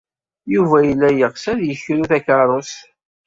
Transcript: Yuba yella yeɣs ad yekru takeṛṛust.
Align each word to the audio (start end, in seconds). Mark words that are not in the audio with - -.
Yuba 0.53 0.77
yella 0.87 1.09
yeɣs 1.11 1.43
ad 1.51 1.59
yekru 1.63 2.03
takeṛṛust. 2.09 2.79